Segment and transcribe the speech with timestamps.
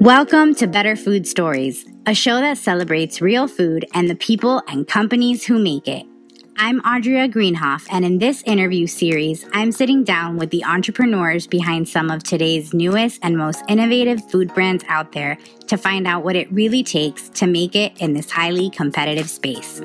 [0.00, 4.88] Welcome to Better Food Stories, a show that celebrates real food and the people and
[4.88, 6.04] companies who make it.
[6.56, 11.88] I'm Audria Greenhoff, and in this interview series, I'm sitting down with the entrepreneurs behind
[11.88, 15.38] some of today's newest and most innovative food brands out there
[15.68, 19.80] to find out what it really takes to make it in this highly competitive space.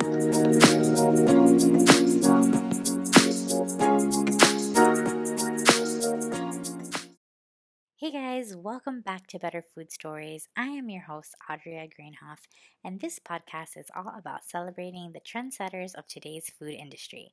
[8.59, 10.49] Welcome back to Better Food Stories.
[10.57, 12.39] I am your host, Audria Greenhoff,
[12.83, 17.31] and this podcast is all about celebrating the trendsetters of today's food industry.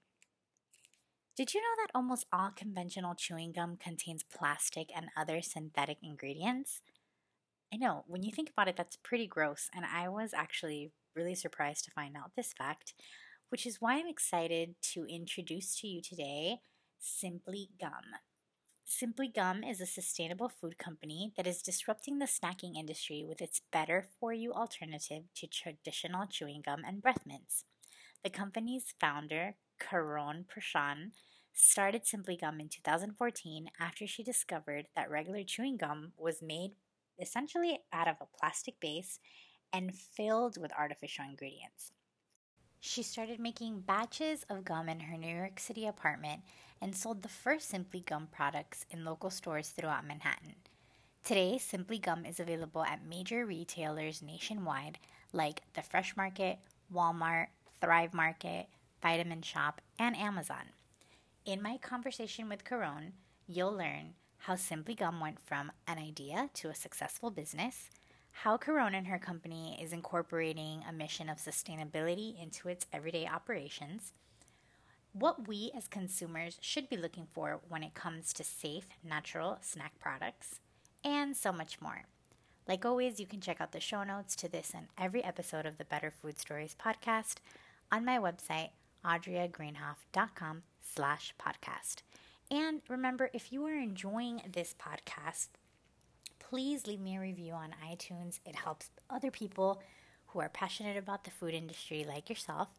[1.37, 6.81] Did you know that almost all conventional chewing gum contains plastic and other synthetic ingredients?
[7.75, 11.34] I know, when you think about it, that's pretty gross, and I was actually really
[11.34, 12.95] surprised to find out this fact,
[13.48, 16.59] which is why I'm excited to introduce to you today
[17.01, 18.15] Simply Gum.
[18.89, 23.61] Simply Gum is a sustainable food company that is disrupting the snacking industry with its
[23.73, 27.65] better for you alternative to traditional chewing gum and breath mints.
[28.23, 31.11] The company's founder, Caron Proschan,
[31.53, 36.71] started Simply Gum in 2014 after she discovered that regular chewing gum was made
[37.21, 39.19] essentially out of a plastic base
[39.73, 41.91] and filled with artificial ingredients.
[42.89, 46.42] She started making batches of gum in her New York City apartment
[46.81, 50.55] and sold the first Simply Gum products in local stores throughout Manhattan.
[51.25, 55.01] Today, Simply Gum is available at major retailers nationwide
[55.33, 56.61] like the Fresh Market,
[56.95, 57.48] Walmart,
[57.81, 58.69] Thrive Market,
[59.03, 60.71] Vitamin Shoppe, and Amazon.
[61.45, 63.15] In my conversation with Caron,
[63.48, 67.91] you'll learn how Simply Gum went from an idea to a successful business,
[68.42, 74.12] how Corona and her company is incorporating a mission of sustainability into its everyday operations,
[75.15, 79.98] what we as consumers should be looking for when it comes to safe, natural snack
[79.98, 80.61] products,
[81.03, 82.03] and so much more.
[82.69, 85.78] Like always, you can check out the show notes to this and every episode of
[85.78, 87.37] the Better Food Stories podcast
[87.91, 88.71] on my website,
[89.03, 92.03] audriagreenhoff.com slash podcast.
[92.50, 95.49] And remember, if you are enjoying this podcast,
[96.49, 98.41] please leave me a review on iTunes.
[98.45, 99.83] It helps other people
[100.29, 102.69] who are passionate about the food industry like yourself–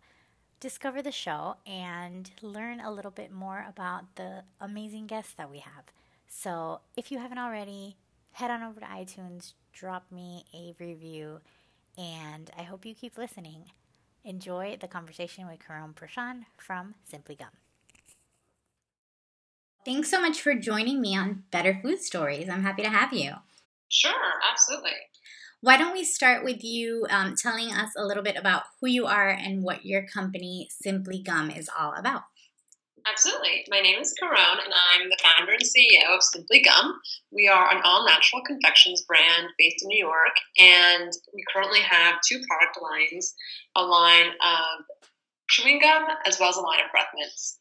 [0.59, 5.59] discover the show and learn a little bit more about the amazing guests that we
[5.59, 5.85] have.
[6.27, 7.95] So, if you haven't already,
[8.33, 11.39] head on over to iTunes, drop me a review,
[11.97, 13.71] and I hope you keep listening.
[14.25, 17.47] Enjoy the conversation with Caron Proschan from Simply Gum.
[19.85, 22.49] Thanks so much for joining me on Better Food Stories.
[22.49, 23.35] I'm happy to have you.
[23.89, 24.91] Sure, absolutely.
[25.61, 29.05] Why don't we start with you um, telling us a little bit about who you
[29.07, 32.23] are and what your company, Simply Gum, is all about?
[33.09, 33.65] Absolutely.
[33.69, 36.99] My name is Caron, and I'm the founder and CEO of Simply Gum.
[37.31, 42.15] We are an all natural confections brand based in New York, and we currently have
[42.27, 43.33] two product lines
[43.75, 44.85] a line of
[45.49, 47.59] chewing gum as well as a line of breath mints.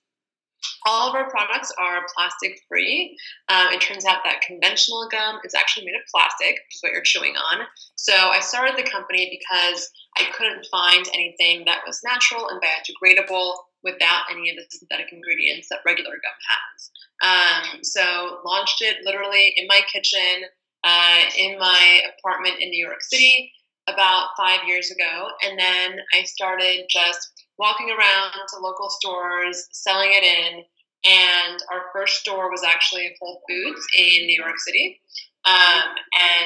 [0.86, 3.16] All of our products are plastic free.
[3.48, 6.92] Um, it turns out that conventional gum is actually made of plastic, which is what
[6.92, 7.66] you're chewing on.
[7.96, 13.54] So I started the company because I couldn't find anything that was natural and biodegradable
[13.82, 16.90] without any of the synthetic ingredients that regular gum has.
[17.22, 20.44] Um, so launched it literally in my kitchen,
[20.84, 23.52] uh, in my apartment in New York City
[23.88, 30.10] about five years ago, and then I started just walking around to local stores, selling
[30.12, 30.64] it in.
[31.04, 35.00] And our first store was actually Whole Foods in New York City.
[35.44, 35.94] Um,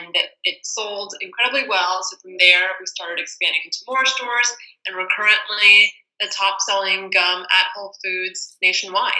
[0.04, 2.00] and it sold incredibly well.
[2.02, 4.54] So from there, we started expanding into more stores,
[4.86, 9.12] and we're currently the top selling gum at Whole Foods nationwide.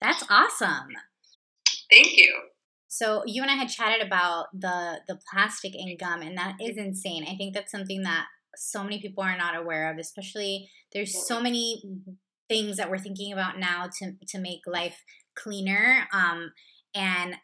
[0.00, 0.94] That's awesome.
[1.90, 2.32] Thank you.
[2.88, 6.76] So you and I had chatted about the the plastic in gum, and that is
[6.76, 7.24] insane.
[7.28, 11.40] I think that's something that so many people are not aware of, especially there's so
[11.40, 11.82] many
[12.48, 15.02] things that we're thinking about now to to make life
[15.34, 16.08] cleaner.
[16.12, 16.52] Um,
[16.94, 17.36] and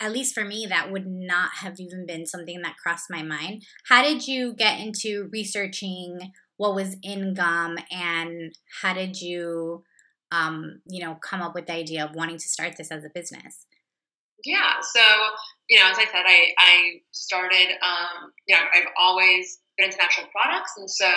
[0.00, 3.64] at least for me, that would not have even been something that crossed my mind.
[3.88, 9.84] How did you get into researching what was in gum, and how did you,
[10.32, 13.10] um, you know, come up with the idea of wanting to start this as a
[13.14, 13.66] business?
[14.44, 15.00] Yeah, so
[15.68, 17.68] you know, as I said, I I started.
[17.82, 21.10] Um, you know, I've always natural products, and so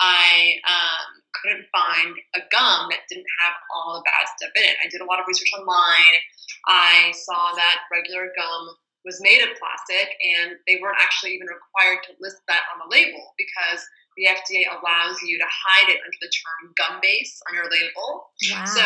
[0.00, 1.08] I um,
[1.40, 4.76] couldn't find a gum that didn't have all the bad stuff in it.
[4.84, 6.20] I did a lot of research online.
[6.68, 8.76] I saw that regular gum
[9.06, 12.90] was made of plastic, and they weren't actually even required to list that on the
[12.90, 13.80] label because
[14.18, 18.32] the FDA allows you to hide it under the term gum base on your label.
[18.50, 18.64] Wow.
[18.66, 18.84] So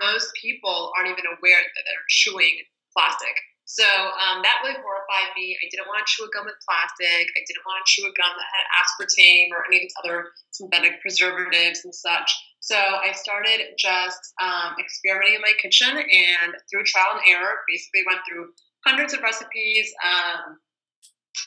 [0.00, 2.56] most people aren't even aware that they're chewing
[2.96, 3.34] plastic.
[3.64, 5.56] So um, that really horrified me.
[5.56, 7.24] I didn't want to chew a gum with plastic.
[7.32, 10.36] I didn't want to chew a gum that had aspartame or any of these other
[10.52, 12.28] synthetic preservatives and such.
[12.60, 18.04] So I started just um, experimenting in my kitchen and through trial and error, basically
[18.08, 18.52] went through
[18.84, 20.60] hundreds of recipes, um,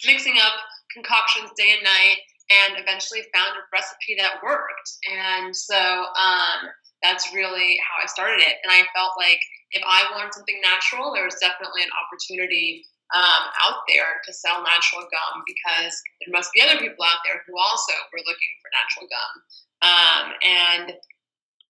[0.06, 0.54] mixing up
[0.94, 4.90] concoctions day and night, and eventually found a recipe that worked.
[5.06, 6.70] And so um,
[7.04, 8.58] that's really how I started it.
[8.64, 9.40] And I felt like
[9.72, 12.86] if I wanted something natural, there was definitely an opportunity
[13.16, 17.40] um, out there to sell natural gum because there must be other people out there
[17.48, 19.34] who also were looking for natural gum.
[19.78, 20.88] Um, and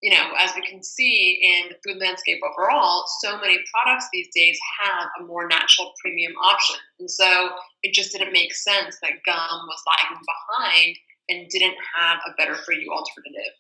[0.01, 4.27] you know, as we can see in the food landscape overall, so many products these
[4.33, 6.75] days have a more natural premium option.
[6.99, 7.49] And so
[7.81, 10.95] it just didn't make sense that gum was lagging behind
[11.29, 13.53] and didn't have a better for you alternative.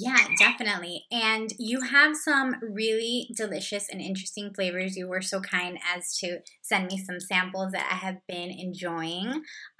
[0.00, 1.06] Yeah, definitely.
[1.10, 4.96] And you have some really delicious and interesting flavors.
[4.96, 9.26] You were so kind as to send me some samples that I have been enjoying.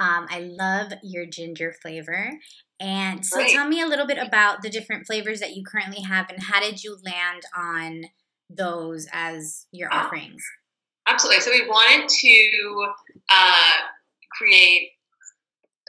[0.01, 2.33] Um, I love your ginger flavor.
[2.81, 3.53] And so Great.
[3.53, 6.59] tell me a little bit about the different flavors that you currently have and how
[6.59, 8.03] did you land on
[8.51, 10.43] those as your uh, offerings?
[11.07, 11.43] Absolutely.
[11.43, 12.93] So we wanted to
[13.31, 13.73] uh,
[14.37, 14.89] create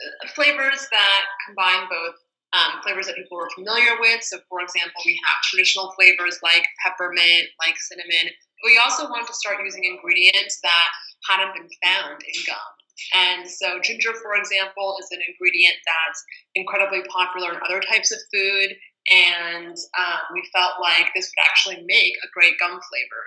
[0.00, 2.14] uh, flavors that combine both
[2.52, 4.22] um, flavors that people were familiar with.
[4.22, 8.34] So, for example, we have traditional flavors like peppermint, like cinnamon.
[8.64, 10.88] We also wanted to start using ingredients that
[11.28, 12.70] hadn't been found in gum.
[13.14, 16.20] And so, ginger, for example, is an ingredient that's
[16.54, 18.76] incredibly popular in other types of food.
[19.08, 23.24] And um, we felt like this would actually make a great gum flavor.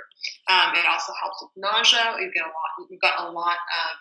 [0.51, 2.13] Um, it also helps with nausea.
[2.19, 2.71] We've got a lot.
[2.91, 3.91] We've got a lot of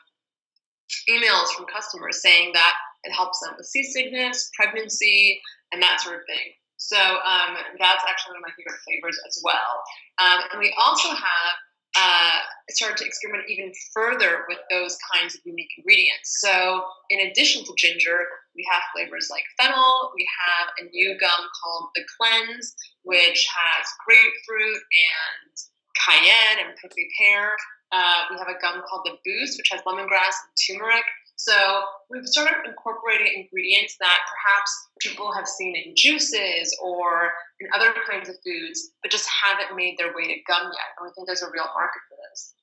[1.08, 5.40] emails from customers saying that it helps them with seasickness, pregnancy,
[5.72, 6.52] and that sort of thing.
[6.76, 9.82] So um, that's actually one of my favorite flavors as well.
[10.18, 11.54] Um, and we also have
[11.94, 12.40] uh,
[12.70, 16.40] started to experiment even further with those kinds of unique ingredients.
[16.40, 18.16] So, in addition to ginger,
[18.56, 20.10] we have flavors like fennel.
[20.16, 25.52] We have a new gum called the Cleanse, which has grapefruit and
[26.00, 27.52] cayenne and prickly pear.
[27.92, 31.04] Uh, we have a gum called the Boost, which has lemongrass and turmeric.
[31.36, 34.70] So we've started incorporating ingredients that perhaps
[35.00, 39.96] people have seen in juices or in other kinds of foods, but just haven't made
[39.98, 40.88] their way to gum yet.
[40.98, 42.54] And we think there's a real market for this.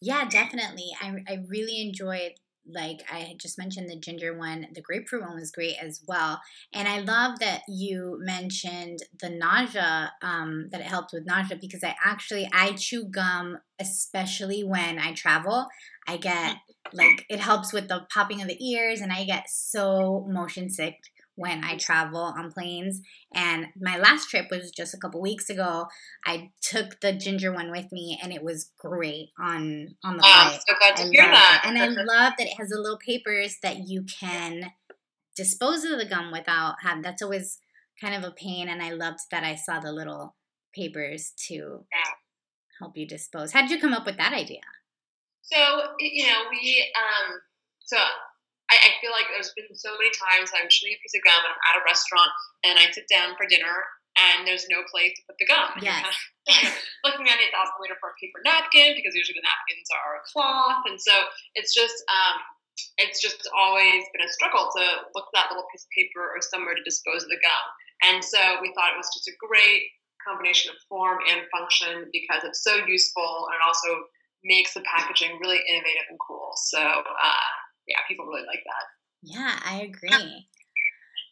[0.00, 0.90] Yeah, definitely.
[1.00, 2.32] I, I really enjoyed
[2.68, 6.40] like I just mentioned the ginger one, the grapefruit one was great as well.
[6.72, 11.84] And I love that you mentioned the nausea, um, that it helped with nausea because
[11.84, 15.66] I actually I chew gum especially when I travel.
[16.06, 16.56] I get
[16.92, 20.96] like it helps with the popping of the ears and I get so motion sick
[21.36, 23.00] when I travel on planes.
[23.32, 25.86] And my last trip was just a couple weeks ago.
[26.24, 30.48] I took the ginger one with me, and it was great on on the wow,
[30.48, 30.60] flight.
[30.66, 31.62] So glad to I hear that.
[31.64, 31.68] It.
[31.68, 34.72] And I love that it has the little papers that you can
[35.36, 37.02] dispose of the gum without have.
[37.02, 37.58] That's always
[38.00, 40.34] kind of a pain, and I loved that I saw the little
[40.74, 41.84] papers to
[42.78, 43.52] help you dispose.
[43.52, 44.60] How did you come up with that idea?
[45.42, 45.56] So
[46.00, 47.40] you know, we um,
[47.84, 47.98] so
[48.66, 51.38] I, I, feel like there's been so many times I'm chewing a piece of gum
[51.38, 52.32] and I'm at a restaurant
[52.66, 53.86] and I sit down for dinner
[54.16, 55.76] and there's no place to put the gum.
[55.78, 56.02] Yes.
[56.48, 56.74] Kind of
[57.06, 60.26] looking at it thousand later for a paper napkin because usually the napkins are a
[60.26, 61.12] cloth, and so
[61.54, 62.40] it's just um,
[62.96, 66.40] it's just always been a struggle to look for that little piece of paper or
[66.40, 67.64] somewhere to dispose of the gum.
[68.04, 69.88] And so we thought it was just a great
[70.20, 74.10] combination of form and function because it's so useful and it also
[74.44, 76.52] makes the packaging really innovative and cool.
[76.68, 77.50] So uh,
[77.86, 78.84] yeah, people really like that.
[79.22, 80.46] Yeah, I agree.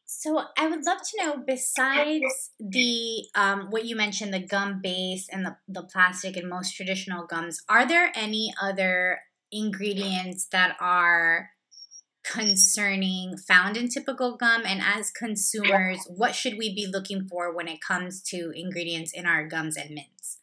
[0.07, 5.29] So I would love to know, besides the um, what you mentioned, the gum base
[5.31, 9.21] and the, the plastic and most traditional gums, are there any other
[9.51, 11.51] ingredients that are
[12.25, 14.63] concerning found in typical gum?
[14.65, 19.27] And as consumers, what should we be looking for when it comes to ingredients in
[19.27, 20.39] our gums and mints?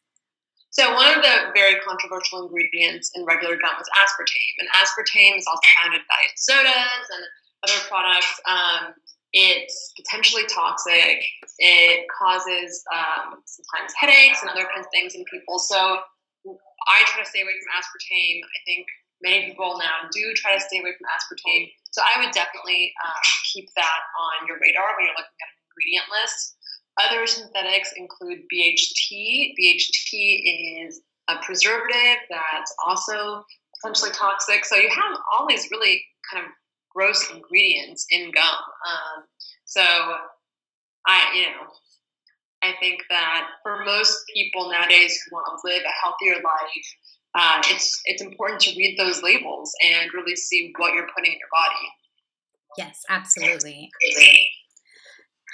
[0.71, 5.45] So one of the very controversial ingredients in regular gum is aspartame, and aspartame is
[5.45, 7.23] also found in diet sodas and
[7.67, 8.39] other products.
[8.47, 8.95] Um,
[9.33, 11.23] it's potentially toxic.
[11.59, 15.59] It causes um, sometimes headaches and other kinds of things in people.
[15.59, 15.99] So
[16.87, 18.39] I try to stay away from aspartame.
[18.43, 18.87] I think
[19.21, 21.71] many people now do try to stay away from aspartame.
[21.91, 25.59] So I would definitely um, keep that on your radar when you're looking at an
[25.67, 26.55] ingredient list.
[26.99, 29.53] Other synthetics include BHT.
[29.59, 33.43] BHT is a preservative that's also
[33.81, 34.65] potentially toxic.
[34.65, 36.51] So you have all these really kind of
[36.93, 38.43] gross ingredients in gum.
[38.43, 39.23] Um,
[39.65, 39.81] so
[41.07, 41.67] I, you know,
[42.63, 46.87] I think that for most people nowadays who want to live a healthier life,
[47.33, 51.39] uh, it's it's important to read those labels and really see what you're putting in
[51.39, 51.87] your body.
[52.77, 53.89] Yes, absolutely.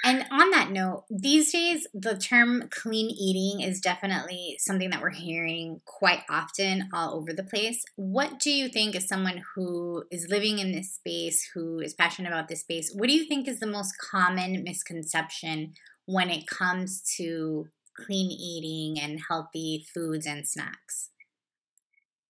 [0.04, 5.10] And on that note, these days the term clean eating is definitely something that we're
[5.10, 7.84] hearing quite often all over the place.
[7.96, 12.28] What do you think, as someone who is living in this space, who is passionate
[12.28, 15.72] about this space, what do you think is the most common misconception
[16.06, 21.10] when it comes to clean eating and healthy foods and snacks?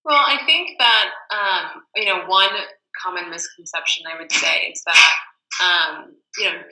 [0.04, 2.48] Well, I think that, um, you know, one
[3.04, 5.12] common misconception I would say is that,
[5.62, 6.62] um, you know,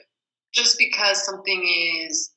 [0.57, 1.67] just because something
[2.01, 2.31] is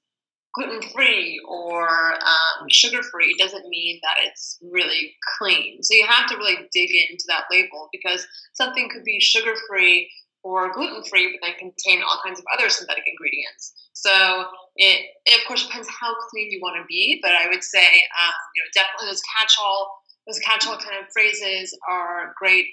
[0.55, 5.83] gluten free or um, sugar free doesn't mean that it's really clean.
[5.83, 10.11] So you have to really dig into that label because something could be sugar free
[10.43, 13.75] or gluten free, but then contain all kinds of other synthetic ingredients.
[13.93, 14.47] So
[14.77, 17.85] it, it of course depends how clean you want to be, but I would say
[17.85, 19.93] um, you know definitely those catch-all
[20.27, 22.67] those catch-all kind of phrases are great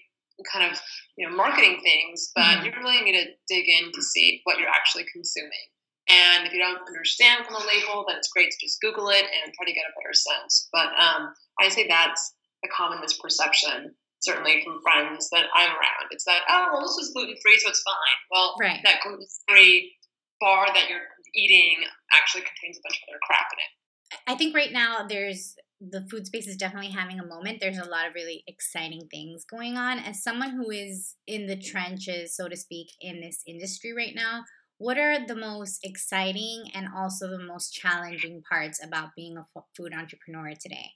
[0.46, 0.80] kind of
[1.18, 2.66] you know marketing things, but mm-hmm.
[2.66, 5.68] you really need to dig in to see what you're actually consuming.
[6.08, 9.28] And if you don't understand from the label, then it's great to just Google it
[9.28, 10.70] and try to get a better sense.
[10.72, 13.92] But um, I say that's a common misperception,
[14.24, 16.08] certainly from friends that I'm around.
[16.12, 18.20] It's that, oh, well, this is gluten free, so it's fine.
[18.32, 18.80] Well, right.
[18.86, 19.94] that gluten free
[20.40, 21.76] bar that you're eating
[22.16, 24.20] actually contains a bunch of other crap in it.
[24.28, 27.60] I think right now there's the food space is definitely having a moment.
[27.62, 30.00] There's a lot of really exciting things going on.
[30.00, 34.44] As someone who is in the trenches, so to speak, in this industry right now,
[34.80, 39.94] what are the most exciting and also the most challenging parts about being a food
[39.94, 40.92] entrepreneur today?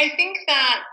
[0.00, 0.84] I think that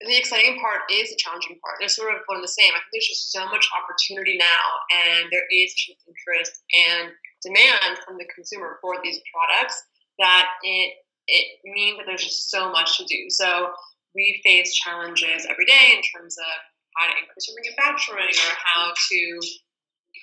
[0.00, 1.76] the exciting part is the challenging part.
[1.78, 2.70] They're sort of one and the same.
[2.70, 5.74] I think there's just so much opportunity now, and there is
[6.06, 7.10] interest and
[7.42, 9.82] demand from the consumer for these products
[10.18, 10.94] that it
[11.26, 13.28] it means that there's just so much to do.
[13.28, 13.72] So
[14.14, 16.54] we face challenges every day in terms of
[16.96, 19.20] how to increase our manufacturing or how to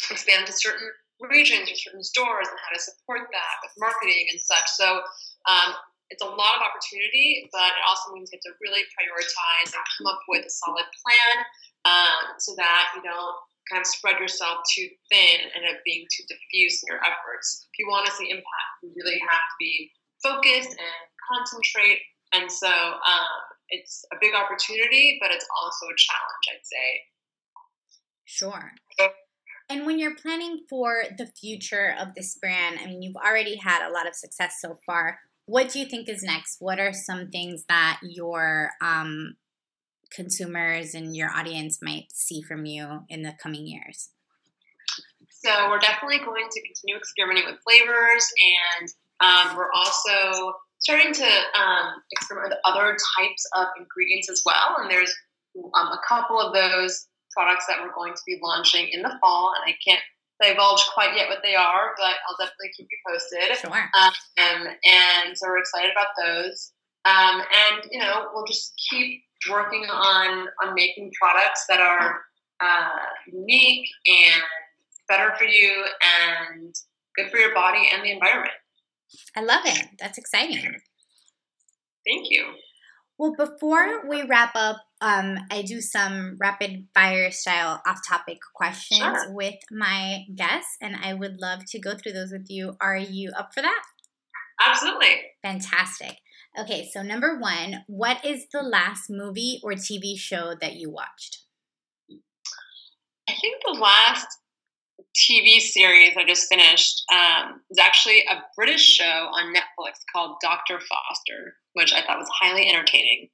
[0.09, 0.87] expand to certain
[1.19, 4.67] regions or certain stores and how to support that with marketing and such.
[4.73, 5.03] So
[5.45, 5.75] um,
[6.09, 9.83] it's a lot of opportunity, but it also means you have to really prioritize and
[9.97, 11.35] come up with a solid plan
[11.85, 13.37] um, so that you don't
[13.69, 17.67] kind of spread yourself too thin and end up being too diffuse in your efforts.
[17.69, 19.91] If you want to see impact, you really have to be
[20.23, 21.01] focus and
[21.31, 21.99] concentrate.
[22.33, 27.01] And so um, it's a big opportunity, but it's also a challenge, I'd say.
[28.25, 28.71] Sure.
[29.69, 33.87] And when you're planning for the future of this brand, I mean, you've already had
[33.87, 35.19] a lot of success so far.
[35.45, 36.57] What do you think is next?
[36.59, 39.35] What are some things that your um,
[40.13, 44.09] consumers and your audience might see from you in the coming years?
[45.29, 48.31] So, we're definitely going to continue experimenting with flavors
[48.79, 48.89] and
[49.21, 54.77] um, we're also starting to um, experiment with other types of ingredients as well.
[54.79, 55.13] And there's
[55.75, 59.53] um, a couple of those products that we're going to be launching in the fall,
[59.55, 60.01] and I can't
[60.41, 63.57] divulge quite yet what they are, but I'll definitely keep you posted.
[63.57, 63.89] Sure.
[63.95, 66.73] Um, and so we're excited about those.
[67.05, 72.21] Um, and you know, we'll just keep working on on making products that are
[72.59, 72.89] uh,
[73.27, 74.43] unique and
[75.07, 75.83] better for you
[76.53, 76.75] and
[77.15, 78.53] good for your body and the environment.
[79.35, 79.87] I love it.
[79.99, 80.81] That's exciting.
[82.05, 82.53] Thank you.
[83.17, 88.99] Well, before we wrap up, um, I do some rapid fire style off topic questions
[88.99, 89.33] sure.
[89.33, 92.77] with my guests, and I would love to go through those with you.
[92.81, 93.83] Are you up for that?
[94.59, 95.21] Absolutely.
[95.43, 96.17] Fantastic.
[96.57, 101.43] Okay, so number one, what is the last movie or TV show that you watched?
[103.29, 104.27] I think the last
[105.15, 110.79] TV series I just finished um, is actually a British show on Netflix called Dr.
[110.79, 113.29] Foster, which I thought was highly entertaining.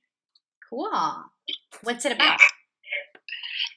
[0.69, 0.89] Cool.
[1.83, 2.39] What's it about?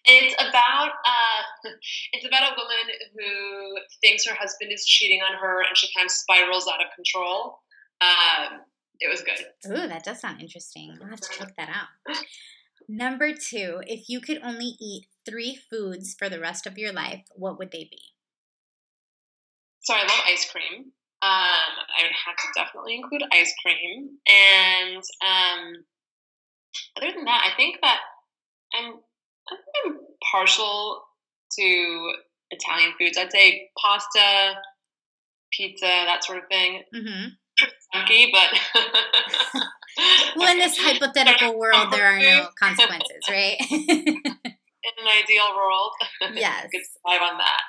[0.04, 1.42] It's about uh,
[2.12, 6.06] it's about a woman who thinks her husband is cheating on her, and she kind
[6.06, 7.59] of spirals out of control.
[8.00, 8.61] Um,
[8.99, 9.73] it was good.
[9.73, 10.97] Ooh, that does sound interesting.
[11.02, 12.16] I'll have to check that out.
[12.88, 17.25] Number two, if you could only eat three foods for the rest of your life,
[17.35, 18.01] what would they be?
[19.83, 20.93] So I love ice cream.
[21.23, 24.19] Um, I would have to definitely include ice cream.
[24.27, 25.85] And um,
[26.97, 27.99] other than that, I think that
[28.75, 28.95] I'm,
[29.53, 29.99] I'm
[30.33, 31.03] partial
[31.59, 32.13] to
[32.51, 33.19] Italian foods.
[33.19, 34.55] I'd say pasta,
[35.53, 36.83] pizza, that sort of thing.
[36.95, 37.29] Mm-hmm.
[37.93, 38.83] Funky, but
[40.37, 43.57] well, in this hypothetical world, there are no consequences, right?
[44.85, 45.93] in an ideal world.
[46.35, 46.69] Yes.
[46.73, 47.63] Good on that.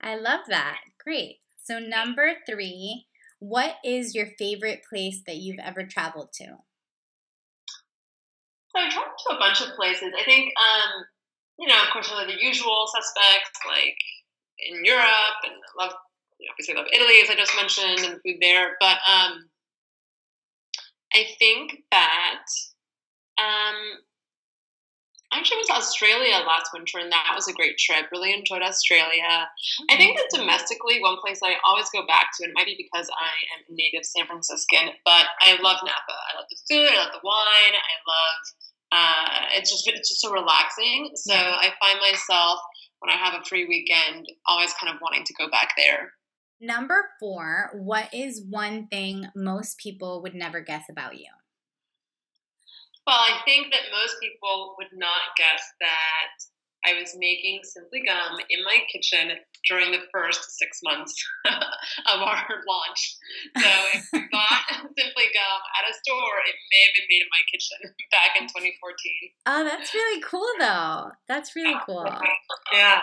[0.00, 0.78] I love that.
[1.02, 1.38] Great.
[1.62, 3.06] So, number three,
[3.38, 6.44] what is your favorite place that you've ever traveled to?
[6.44, 6.56] So
[8.76, 10.12] I traveled to a bunch of places.
[10.18, 11.04] I think, um,
[11.58, 13.98] you know, of course, are the usual suspects like
[14.58, 15.92] in Europe, and I love,
[16.38, 18.76] you know, obviously, I love Italy, as I just mentioned, and the food there.
[18.80, 19.48] But um,
[21.14, 22.44] I think that
[23.38, 23.76] um,
[25.36, 28.08] I actually went to Australia last winter, and that was a great trip.
[28.10, 29.44] Really enjoyed Australia.
[29.90, 32.80] I think that domestically, one place I always go back to, and it might be
[32.80, 36.16] because I am a native San Franciscan, but I love Napa.
[36.32, 36.88] I love the food.
[36.88, 37.76] I love the wine.
[37.76, 38.40] I love.
[38.92, 41.10] Uh, it's just it's just so relaxing.
[41.16, 42.58] So I find myself
[43.00, 46.12] when I have a free weekend, always kind of wanting to go back there.
[46.62, 51.28] Number four, what is one thing most people would never guess about you?
[53.06, 56.34] Well, I think that most people would not guess that
[56.84, 59.30] I was making Simply Gum in my kitchen
[59.68, 61.14] during the first six months
[61.46, 63.16] of our launch.
[63.58, 67.30] So if you bought Simply Gum at a store, it may have been made in
[67.30, 67.78] my kitchen
[68.10, 68.74] back in 2014.
[69.46, 71.12] Oh, that's really cool, though.
[71.28, 72.06] That's really cool.
[72.72, 73.00] Yeah.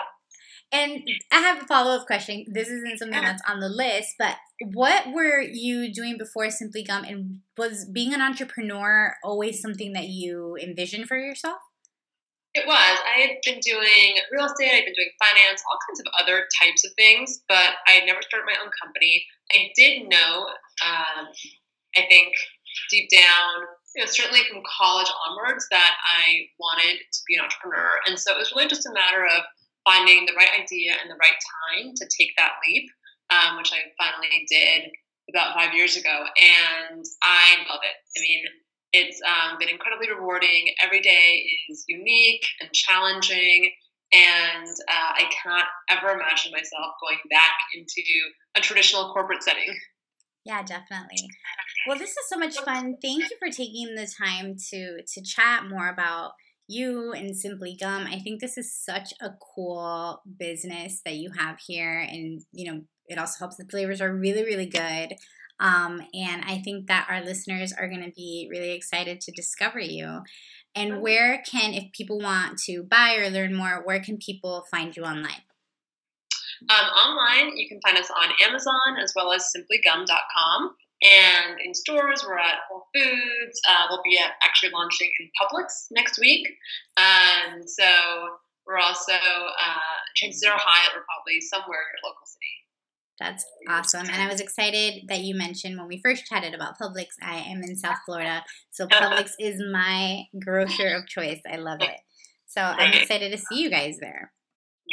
[0.72, 2.44] And I have a follow up question.
[2.52, 4.36] This isn't something that's on the list, but
[4.72, 7.04] what were you doing before Simply Gum?
[7.04, 11.58] And was being an entrepreneur always something that you envisioned for yourself?
[12.54, 12.98] It was.
[13.02, 16.84] I had been doing real estate, I'd been doing finance, all kinds of other types
[16.84, 19.26] of things, but I had never started my own company.
[19.50, 20.46] I did know,
[20.86, 21.34] um,
[21.96, 22.30] I think
[22.90, 23.66] deep down,
[23.96, 27.90] you know, certainly from college onwards, that I wanted to be an entrepreneur.
[28.06, 29.42] And so it was really just a matter of
[29.84, 31.38] finding the right idea and the right
[31.76, 32.88] time to take that leap,
[33.30, 34.90] um, which I finally did
[35.30, 36.10] about five years ago.
[36.10, 37.96] And I love it.
[38.16, 38.44] I mean,
[38.92, 40.74] it's um, been incredibly rewarding.
[40.82, 43.72] Every day is unique and challenging.
[44.12, 48.02] And uh, I cannot ever imagine myself going back into
[48.56, 49.74] a traditional corporate setting.
[50.44, 51.28] Yeah, definitely.
[51.88, 52.96] Well, this is so much fun.
[53.02, 56.32] Thank you for taking the time to to chat more about
[56.66, 58.06] you and Simply Gum.
[58.06, 62.82] I think this is such a cool business that you have here, and you know,
[63.06, 65.14] it also helps the flavors are really, really good.
[65.60, 69.78] Um, and I think that our listeners are going to be really excited to discover
[69.78, 70.22] you.
[70.74, 74.96] And where can, if people want to buy or learn more, where can people find
[74.96, 75.42] you online?
[76.68, 80.74] Um, online, you can find us on Amazon as well as simplygum.com.
[81.04, 83.60] And in stores, we're at Whole Foods.
[83.68, 86.48] Uh, we'll be actually launching in Publix next week.
[86.96, 87.84] And so
[88.66, 92.64] we're also, uh, chances are high that we're probably somewhere in your local city.
[93.20, 94.08] That's awesome.
[94.10, 97.08] And I was excited that you mentioned when we first chatted about Publix.
[97.22, 101.40] I am in South Florida, so Publix is my grocer of choice.
[101.50, 102.00] I love it.
[102.46, 104.32] So I'm excited to see you guys there.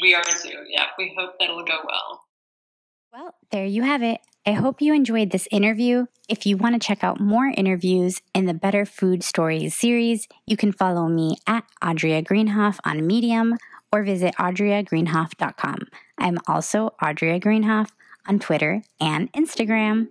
[0.02, 0.58] We are too.
[0.70, 2.22] Yeah, we hope that it'll go well.
[3.14, 4.20] Well, there you have it.
[4.44, 6.08] I hope you enjoyed this interview.
[6.28, 10.58] If you want to check out more interviews in the Better Food Stories series, you
[10.58, 13.56] can follow me at Adria Greenhoff on Medium
[13.92, 15.88] or visit audriagreenhoff.com.
[16.18, 17.90] I'm also Audria Greenhoff
[18.28, 20.08] on Twitter and Instagram.